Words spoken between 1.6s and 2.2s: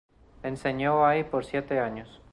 años.